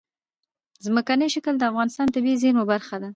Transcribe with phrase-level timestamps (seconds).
[0.85, 3.09] ځمکنی شکل د افغانستان د طبیعي زیرمو برخه ده.